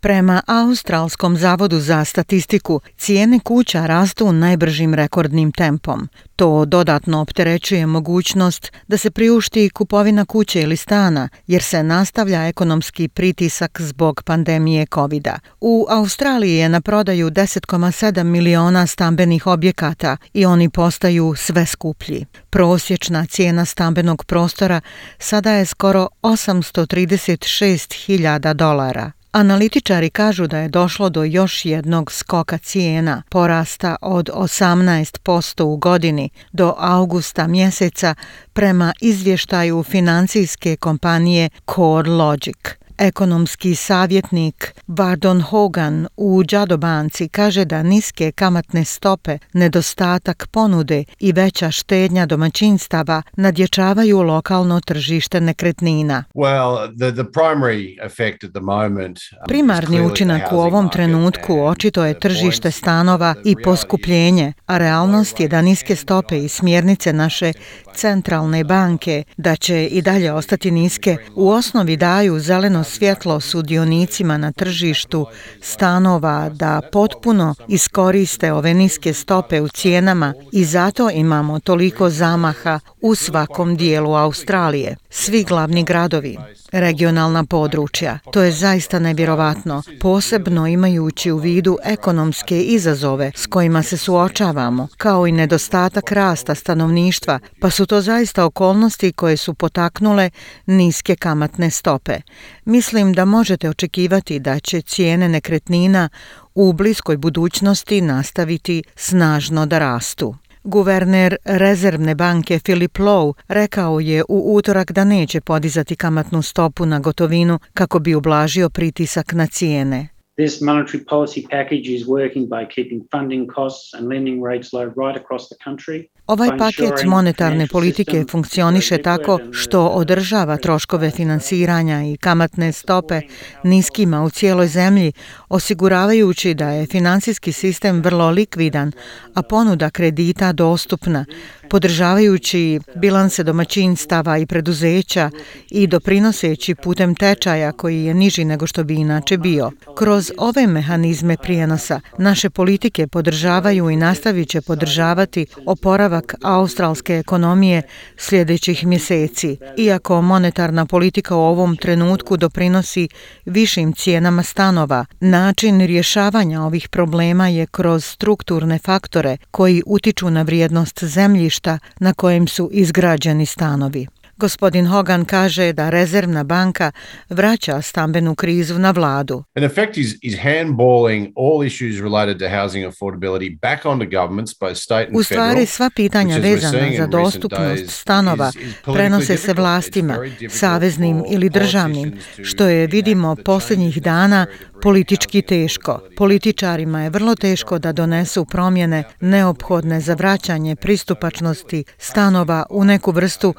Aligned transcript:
Prema 0.00 0.42
Australskom 0.46 1.36
zavodu 1.36 1.80
za 1.80 2.04
statistiku, 2.04 2.80
cijene 2.96 3.40
kuća 3.40 3.86
rastu 3.86 4.32
najbržim 4.32 4.94
rekordnim 4.94 5.52
tempom. 5.52 6.08
To 6.36 6.64
dodatno 6.64 7.20
opterećuje 7.20 7.86
mogućnost 7.86 8.72
da 8.88 8.96
se 8.96 9.10
priušti 9.10 9.70
kupovina 9.70 10.24
kuće 10.24 10.62
ili 10.62 10.76
stana, 10.76 11.28
jer 11.46 11.62
se 11.62 11.82
nastavlja 11.82 12.46
ekonomski 12.46 13.08
pritisak 13.08 13.80
zbog 13.80 14.22
pandemije 14.22 14.86
covid 14.94 15.22
-a. 15.22 15.38
U 15.60 15.86
Australiji 15.90 16.56
je 16.56 16.68
na 16.68 16.80
prodaju 16.80 17.30
10,7 17.30 18.22
miliona 18.22 18.86
stambenih 18.86 19.46
objekata 19.46 20.16
i 20.32 20.46
oni 20.46 20.70
postaju 20.70 21.34
sve 21.36 21.66
skuplji. 21.66 22.26
Prosječna 22.50 23.26
cijena 23.26 23.64
stambenog 23.64 24.24
prostora 24.24 24.80
sada 25.18 25.52
je 25.52 25.66
skoro 25.66 26.08
836.000 26.22 28.54
dolara. 28.54 29.17
Analitičari 29.32 30.10
kažu 30.10 30.46
da 30.46 30.58
je 30.58 30.68
došlo 30.68 31.08
do 31.08 31.24
još 31.24 31.64
jednog 31.64 32.12
skoka 32.12 32.58
cijena, 32.58 33.22
porasta 33.28 33.96
od 34.00 34.28
18% 34.34 35.62
u 35.62 35.76
godini 35.76 36.30
do 36.52 36.74
augusta 36.78 37.46
mjeseca 37.46 38.14
prema 38.52 38.92
izvještaju 39.00 39.82
financijske 39.82 40.76
kompanije 40.76 41.50
CoreLogic. 41.74 42.77
Ekonomski 42.98 43.74
savjetnik 43.74 44.74
Vardon 44.86 45.40
Hogan 45.40 46.06
u 46.16 46.42
Džadobanci 46.44 47.28
kaže 47.28 47.64
da 47.64 47.82
niske 47.82 48.32
kamatne 48.32 48.84
stope, 48.84 49.38
nedostatak 49.52 50.48
ponude 50.50 51.04
i 51.18 51.32
veća 51.32 51.70
štednja 51.70 52.26
domaćinstava 52.26 53.22
nadječavaju 53.36 54.22
lokalno 54.22 54.80
tržište 54.80 55.40
nekretnina. 55.40 56.24
Well, 56.34 56.98
the, 56.98 57.12
the 57.12 57.30
primary 57.32 58.06
effect 58.06 58.44
at 58.44 58.50
the 58.50 58.60
moment, 58.60 59.18
um, 59.18 59.38
Primarni 59.46 60.06
učinak 60.06 60.52
u 60.52 60.56
ovom 60.56 60.88
trenutku 60.88 61.60
očito 61.60 62.04
je 62.04 62.20
tržište 62.20 62.70
stanova 62.70 63.34
i 63.44 63.56
poskupljenje, 63.64 64.52
a 64.66 64.78
realnost 64.78 65.40
je 65.40 65.48
da 65.48 65.62
niske 65.62 65.96
stope 65.96 66.38
i 66.38 66.48
smjernice 66.48 67.12
naše 67.12 67.52
centralne 67.98 68.64
banke 68.64 69.24
da 69.36 69.56
će 69.56 69.86
i 69.86 70.02
dalje 70.02 70.32
ostati 70.32 70.70
niske 70.70 71.16
u 71.34 71.50
osnovi 71.50 71.96
daju 71.96 72.40
zeleno 72.40 72.84
svjetlo 72.84 73.40
sudionicima 73.40 74.38
na 74.38 74.52
tržištu 74.52 75.26
stanova 75.62 76.48
da 76.48 76.80
potpuno 76.92 77.54
iskoriste 77.68 78.52
ove 78.52 78.74
niske 78.74 79.12
stope 79.12 79.60
u 79.60 79.68
cijenama 79.68 80.34
i 80.52 80.64
zato 80.64 81.10
imamo 81.10 81.60
toliko 81.60 82.10
zamaha 82.10 82.80
u 83.02 83.14
svakom 83.14 83.76
dijelu 83.76 84.14
Australije. 84.14 84.96
Svi 85.10 85.44
glavni 85.44 85.84
gradovi, 85.84 86.38
regionalna 86.72 87.44
područja, 87.44 88.18
to 88.32 88.42
je 88.42 88.52
zaista 88.52 88.98
nevjerovatno, 88.98 89.82
posebno 90.00 90.66
imajući 90.66 91.30
u 91.30 91.36
vidu 91.36 91.78
ekonomske 91.84 92.62
izazove 92.62 93.32
s 93.34 93.46
kojima 93.46 93.82
se 93.82 93.96
suočavamo, 93.96 94.88
kao 94.96 95.26
i 95.26 95.32
nedostatak 95.32 96.12
rasta 96.12 96.54
stanovništva, 96.54 97.38
pa 97.60 97.70
su 97.70 97.86
to 97.88 98.00
zaista 98.00 98.44
okolnosti 98.44 99.12
koje 99.12 99.36
su 99.36 99.54
potaknule 99.54 100.30
niske 100.66 101.16
kamatne 101.16 101.70
stope. 101.70 102.20
Mislim 102.64 103.12
da 103.12 103.24
možete 103.24 103.70
očekivati 103.70 104.38
da 104.38 104.60
će 104.60 104.80
cijene 104.80 105.28
nekretnina 105.28 106.08
u 106.54 106.72
bliskoj 106.72 107.16
budućnosti 107.16 108.00
nastaviti 108.00 108.82
snažno 108.96 109.66
da 109.66 109.78
rastu. 109.78 110.34
Guverner 110.64 111.36
Rezervne 111.44 112.14
banke 112.14 112.58
Philip 112.58 112.98
Lowe 112.98 113.32
rekao 113.48 114.00
je 114.00 114.24
u 114.28 114.54
utorak 114.54 114.92
da 114.92 115.04
neće 115.04 115.40
podizati 115.40 115.96
kamatnu 115.96 116.42
stopu 116.42 116.86
na 116.86 116.98
gotovinu 116.98 117.58
kako 117.74 117.98
bi 117.98 118.14
ublažio 118.14 118.70
pritisak 118.70 119.32
na 119.32 119.46
cijene. 119.46 120.17
This 120.38 120.60
monetary 120.60 121.04
policy 121.04 121.46
package 121.50 121.88
is 121.88 122.06
working 122.06 122.48
by 122.48 122.64
keeping 122.74 123.00
funding 123.12 123.46
costs 123.54 123.94
and 123.94 124.08
lending 124.08 124.42
rates 124.44 124.72
low 124.72 124.84
right 124.84 125.16
across 125.22 125.48
the 125.48 125.56
country. 125.64 126.06
Ovaj 126.26 126.48
paket 126.58 127.04
monetarne 127.06 127.66
politike 127.66 128.24
funkcioniše 128.30 128.98
tako 128.98 129.38
što 129.52 129.86
održava 129.86 130.56
troškove 130.56 131.10
finansiranja 131.10 132.02
i 132.02 132.16
kamatne 132.16 132.72
stope 132.72 133.20
niskima 133.64 134.22
u 134.22 134.30
cijeloj 134.30 134.66
zemlji, 134.66 135.12
osiguravajući 135.48 136.54
da 136.54 136.70
je 136.70 136.86
finansijski 136.86 137.52
sistem 137.52 138.02
vrlo 138.02 138.30
likvidan, 138.30 138.92
a 139.34 139.42
ponuda 139.42 139.90
kredita 139.90 140.52
dostupna, 140.52 141.24
podržavajući 141.70 142.80
bilanse 142.96 143.42
domaćinstava 143.42 144.38
i 144.38 144.46
preduzeća 144.46 145.30
i 145.70 145.86
doprinoseći 145.86 146.74
putem 146.74 147.14
tečaja 147.14 147.72
koji 147.72 148.04
je 148.04 148.14
niži 148.14 148.44
nego 148.44 148.66
što 148.66 148.84
bi 148.84 148.94
inače 148.94 149.36
bio. 149.36 149.70
Kroz 149.94 150.27
ove 150.38 150.66
mehanizme 150.66 151.36
prijenosa 151.36 152.00
naše 152.18 152.50
politike 152.50 153.06
podržavaju 153.06 153.90
i 153.90 153.96
nastavit 153.96 154.48
će 154.48 154.60
podržavati 154.60 155.46
oporavak 155.66 156.34
australske 156.42 157.18
ekonomije 157.18 157.82
sljedećih 158.16 158.86
mjeseci. 158.86 159.56
Iako 159.78 160.22
monetarna 160.22 160.86
politika 160.86 161.36
u 161.36 161.40
ovom 161.40 161.76
trenutku 161.76 162.36
doprinosi 162.36 163.08
višim 163.44 163.92
cijenama 163.92 164.42
stanova, 164.42 165.04
način 165.20 165.80
rješavanja 165.80 166.62
ovih 166.62 166.88
problema 166.88 167.48
je 167.48 167.66
kroz 167.66 168.04
strukturne 168.04 168.78
faktore 168.78 169.36
koji 169.50 169.82
utiču 169.86 170.30
na 170.30 170.42
vrijednost 170.42 171.04
zemljišta 171.04 171.38
zemljišta 171.38 171.78
na 172.00 172.14
kojem 172.14 172.48
su 172.48 172.70
izgrađeni 172.72 173.46
stanovi. 173.46 174.06
Gospodin 174.38 174.86
Hogan 174.86 175.24
kaže 175.24 175.72
da 175.72 175.90
rezervna 175.90 176.44
banka 176.44 176.92
vraća 177.28 177.82
stambenu 177.82 178.34
krizu 178.34 178.78
na 178.78 178.90
vladu. 178.90 179.44
In 179.56 179.64
effect 179.64 179.96
is 179.96 180.14
is 180.22 180.34
handballing 180.34 181.32
all 181.36 181.66
issues 181.66 182.00
related 182.02 182.38
to 182.38 182.48
housing 182.60 182.86
affordability 182.86 183.60
back 183.60 183.84
on 183.86 183.98
the 183.98 184.06
governments 184.06 184.52
both 184.60 184.76
state 184.76 185.06
and 185.06 185.16
U 185.16 185.22
stvari 185.22 185.48
federal. 185.48 185.66
sva 185.66 185.90
pitanja 185.96 186.38
vezana 186.38 186.86
za 186.96 187.06
dostupnost 187.06 187.90
stanova 187.90 188.52
prenose 188.84 189.36
se 189.36 189.54
vlastima, 189.54 190.16
saveznim 190.48 191.24
ili 191.30 191.48
državnim, 191.48 192.18
što 192.42 192.68
je 192.68 192.86
vidimo 192.86 193.36
posljednjih 193.44 194.02
dana 194.02 194.46
politički 194.82 195.42
teško. 195.42 196.00
Političarima 196.16 197.02
je 197.02 197.10
vrlo 197.10 197.34
teško 197.34 197.78
da 197.78 197.92
donesu 197.92 198.44
promjene 198.44 199.04
neophodne 199.20 200.00
za 200.00 200.14
vraćanje 200.14 200.76
pristupačnosti 200.76 201.84
stanova 201.98 202.66
u 202.70 202.84
neku 202.84 203.10
vrstu 203.10 203.54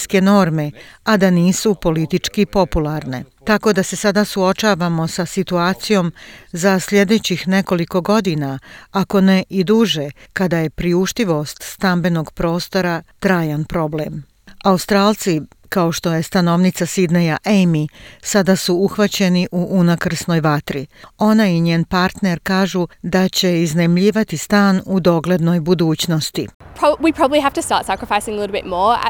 historijske 0.00 0.20
norme, 0.20 0.70
a 1.04 1.16
da 1.16 1.30
nisu 1.30 1.74
politički 1.74 2.46
popularne. 2.46 3.24
Tako 3.44 3.72
da 3.72 3.82
se 3.82 3.96
sada 3.96 4.24
suočavamo 4.24 5.08
sa 5.08 5.26
situacijom 5.26 6.12
za 6.52 6.80
sljedećih 6.80 7.48
nekoliko 7.48 8.00
godina, 8.00 8.58
ako 8.92 9.20
ne 9.20 9.44
i 9.48 9.64
duže, 9.64 10.10
kada 10.32 10.58
je 10.58 10.70
priuštivost 10.70 11.62
stambenog 11.62 12.32
prostora 12.32 13.02
trajan 13.20 13.64
problem. 13.64 14.24
Australci 14.64 15.40
kao 15.70 15.92
što 15.92 16.12
je 16.12 16.22
stanovnica 16.22 16.86
Sidneja 16.86 17.38
Amy, 17.44 17.88
sada 18.22 18.56
su 18.56 18.74
uhvaćeni 18.74 19.48
u 19.52 19.66
unakrsnoj 19.70 20.40
vatri. 20.40 20.86
Ona 21.18 21.46
i 21.46 21.60
njen 21.60 21.84
partner 21.84 22.38
kažu 22.42 22.88
da 23.02 23.28
će 23.28 23.62
iznemljivati 23.62 24.38
stan 24.38 24.82
u 24.86 25.00
doglednoj 25.00 25.60
budućnosti. 25.60 26.46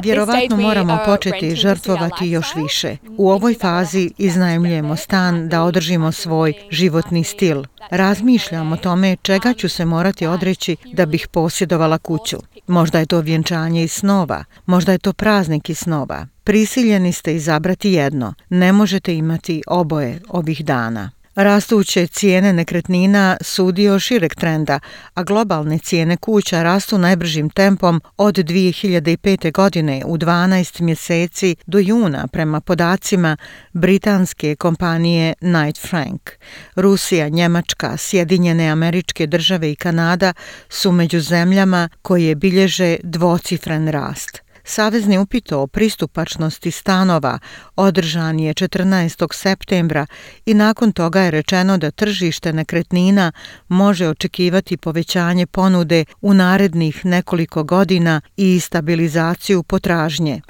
Vjerovatno 0.02 0.56
moramo 0.56 0.98
početi 1.06 1.56
žrtvovati 1.56 2.30
još 2.30 2.54
više. 2.54 2.96
U 3.18 3.30
ovoj 3.30 3.54
fazi 3.60 4.10
iznajemljujemo 4.18 4.96
stan 4.96 5.48
da 5.48 5.62
održimo 5.62 6.12
svoj 6.12 6.52
životni 6.70 7.24
stil. 7.24 7.64
Razmišljam 7.90 8.72
o 8.72 8.76
tome 8.76 9.16
čega 9.22 9.54
ću 9.54 9.68
se 9.68 9.84
morati 9.84 10.26
odreći 10.26 10.76
da 10.92 11.06
bih 11.06 11.28
posjedovala 11.28 11.98
kuću. 11.98 12.36
Možda 12.70 12.98
je 12.98 13.06
to 13.06 13.20
vjenčanje 13.20 13.84
iz 13.84 13.92
snova, 13.92 14.44
možda 14.66 14.92
je 14.92 14.98
to 14.98 15.12
praznik 15.12 15.70
iz 15.70 15.78
snova. 15.78 16.26
Prisiljeni 16.44 17.12
ste 17.12 17.34
izabrati 17.34 17.92
jedno, 17.92 18.34
ne 18.48 18.72
možete 18.72 19.14
imati 19.14 19.62
oboje 19.66 20.20
ovih 20.28 20.64
dana. 20.64 21.10
Rastuće 21.34 22.06
cijene 22.06 22.52
nekretnina 22.52 23.36
su 23.40 23.72
dio 23.72 23.98
šireg 23.98 24.34
trenda, 24.34 24.80
a 25.14 25.22
globalne 25.22 25.78
cijene 25.78 26.16
kuća 26.16 26.62
rastu 26.62 26.98
najbržim 26.98 27.50
tempom 27.50 28.00
od 28.16 28.34
2005. 28.34 29.52
godine 29.52 30.02
u 30.06 30.18
12 30.18 30.80
mjeseci 30.80 31.56
do 31.66 31.78
juna 31.78 32.26
prema 32.26 32.60
podacima 32.60 33.36
britanske 33.72 34.56
kompanije 34.56 35.34
Knight 35.40 35.88
Frank. 35.88 36.30
Rusija, 36.76 37.28
Njemačka, 37.28 37.96
Sjedinjene 37.96 38.68
američke 38.68 39.26
države 39.26 39.72
i 39.72 39.76
Kanada 39.76 40.32
su 40.68 40.92
među 40.92 41.20
zemljama 41.20 41.88
koje 42.02 42.34
bilježe 42.34 42.96
dvocifren 43.02 43.88
rast. 43.88 44.49
Savezni 44.64 45.18
upito 45.18 45.60
o 45.60 45.66
pristupačnosti 45.66 46.70
stanova 46.70 47.38
održan 47.76 48.40
je 48.40 48.54
14. 48.54 49.34
septembra 49.34 50.06
i 50.46 50.54
nakon 50.54 50.92
toga 50.92 51.20
je 51.20 51.30
rečeno 51.30 51.78
da 51.78 51.90
tržište 51.90 52.52
nekretnina 52.52 53.32
može 53.68 54.08
očekivati 54.08 54.76
povećanje 54.76 55.46
ponude 55.46 56.04
u 56.20 56.34
narednih 56.34 57.04
nekoliko 57.04 57.62
godina 57.62 58.20
i 58.36 58.60
stabilizaciju 58.60 59.62
potražnje. 59.62 60.40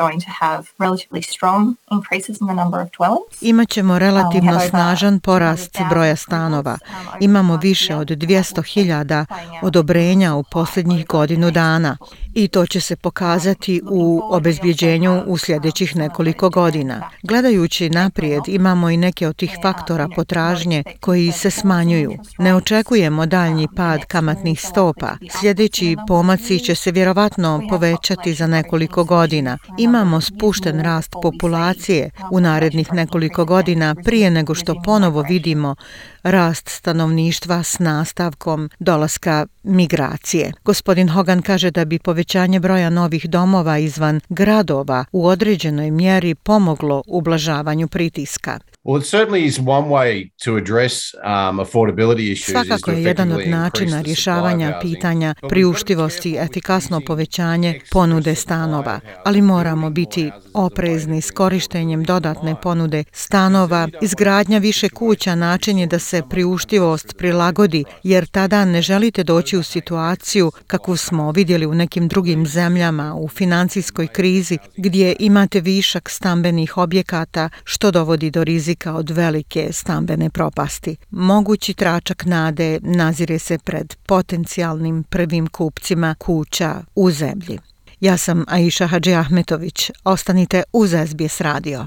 Imaćemo 3.41 3.99
relativno 3.99 4.55
um, 4.55 4.61
snažan 4.69 5.21
porast 5.21 5.79
broja 5.91 6.17
stanova. 6.17 6.79
Imamo 7.21 7.57
više 7.57 7.97
od 7.97 8.09
200.000 8.09 9.25
odobrenja 9.63 10.35
u 10.35 10.43
posljednjih 10.43 11.07
godinu 11.07 11.51
dana 11.51 11.97
i 12.35 12.49
to 12.49 12.67
će 12.67 12.81
se 12.81 12.97
pokazati 12.97 13.81
u 13.91 14.21
obezbjeđenju 14.31 15.23
u 15.27 15.39
sljedećih 15.39 15.97
nekoliko 15.97 16.51
godina. 16.51 17.11
Gledajući 17.23 17.91
naprijed 17.91 18.43
imamo 18.47 18.91
i 18.91 18.97
neke 18.97 19.29
od 19.29 19.37
tih 19.37 19.57
faktora 19.63 20.09
potražnje 20.17 20.85
koji 21.01 21.33
se 21.33 21.51
smanjuju. 21.51 22.13
Ne 22.39 22.55
očekujemo 22.55 23.27
daljnji 23.27 23.69
pad 23.77 24.05
kamatnih 24.05 24.61
stopa. 24.61 25.17
Sljedeći 25.41 25.97
pomaci 26.09 26.59
će 26.59 26.75
se 26.75 26.91
vjerovatno 26.91 27.63
povećati 27.69 28.35
za 28.35 28.47
nekoliko 28.47 29.05
godina. 29.05 29.59
Imamo 29.79 30.21
spušten 30.21 30.81
rast 30.81 31.13
populacije 31.23 32.11
u 32.31 32.41
narednih 32.41 32.93
nekoliko 32.93 33.45
godina 33.45 33.95
prije 34.05 34.31
nego 34.31 34.55
što 34.55 34.83
ponovo 34.85 35.23
vidimo 35.23 35.75
rast 36.23 36.69
stanovništva 36.69 37.63
s 37.63 37.79
nastavkom 37.79 38.71
dolaska 38.79 39.47
migracije. 39.63 40.53
Gospodin 40.65 41.09
Hogan 41.09 41.43
kaže 41.43 41.71
da 41.71 41.85
bi 41.85 41.99
povećanje 41.99 42.61
broja 42.61 42.91
novih 42.91 43.31
domova 43.31 43.79
izvan 43.79 44.21
gradova 44.29 45.05
u 45.13 45.27
određenoj 45.27 45.91
mjeri 45.91 46.35
pomoglo 46.35 47.03
ublažavanju 47.07 47.89
pritiska. 47.89 48.59
Well, 48.85 49.03
it 49.03 49.07
certainly 49.07 49.45
is 49.45 49.59
one 49.59 49.89
way 49.91 50.31
to 50.45 50.57
address 50.57 51.15
um, 51.15 51.61
affordability 51.61 52.33
issues. 52.33 52.51
Svakako 52.51 52.91
je 52.91 53.03
jedan 53.03 53.33
od 53.33 53.49
načina 53.49 54.01
rješavanja 54.01 54.79
pitanja 54.83 55.35
priuštivosti 55.49 56.37
efikasno 56.39 57.01
povećanje 57.07 57.81
ponude 57.91 58.35
stanova, 58.35 59.01
ali 59.25 59.43
moramo 59.43 59.91
biti 59.91 60.31
oprezni 60.55 61.21
s 61.21 61.31
korištenjem 61.31 62.05
dodatne 62.05 62.55
ponude 62.63 63.05
stanova. 63.13 63.89
Izgradnja 64.03 64.59
više 64.59 64.89
kuća 64.89 65.35
način 65.35 65.79
je 65.79 65.87
da 65.87 65.99
se 65.99 66.23
priuštivost 66.31 67.15
prilagodi, 67.19 67.85
jer 68.03 68.27
tada 68.27 68.65
ne 68.65 68.83
želite 68.83 69.25
doći 69.25 69.57
u 69.57 69.63
situaciju 69.63 70.53
kakvu 70.67 70.97
smo 70.97 71.33
vidjeli 71.33 71.67
u 71.67 71.75
nekim 71.75 72.09
drugim 72.09 72.47
zemljama 72.47 73.15
u 73.15 73.29
financijskoj 73.29 74.07
krizi 74.07 74.59
gdje 74.77 75.17
imate 75.19 75.61
višak 75.61 76.11
stambenih 76.11 76.79
objekata 76.79 77.49
što 77.65 77.91
dovodi 77.91 78.31
do 78.31 78.45
rizika 78.45 78.70
rizika 78.71 78.95
od 78.95 79.11
velike 79.11 79.73
stambene 79.73 80.31
propasti. 80.31 80.97
Mogući 81.11 81.75
tračak 81.75 82.25
nade 82.25 82.79
nazire 82.83 83.39
se 83.39 83.59
pred 83.59 83.95
potencijalnim 84.07 85.03
prvim 85.03 85.47
kupcima 85.47 86.15
kuća 86.19 86.75
u 86.95 87.11
zemlji. 87.11 87.59
Ja 88.01 88.17
sam 88.17 88.45
Aisha 88.49 88.87
Hadži 88.87 89.15
Ahmetović. 89.15 89.91
Ostanite 90.05 90.63
uz 90.73 90.91
SBS 90.91 91.41
radio. 91.41 91.87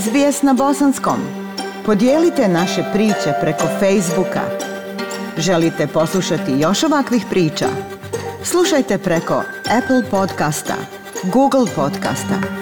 SBS 0.00 0.42
na 0.42 0.52
bosanskom. 0.52 1.20
Podijelite 1.86 2.48
naše 2.48 2.84
priče 2.92 3.32
preko 3.40 3.66
Facebooka. 3.80 4.42
Želite 5.38 5.86
poslušati 5.86 6.52
još 6.58 6.82
ovakvih 6.82 7.22
priča? 7.30 7.68
Slušajte 8.44 8.98
preko 8.98 9.42
Apple 9.78 10.10
podcasta, 10.10 10.74
Google 11.32 11.66
podcasta, 11.76 12.61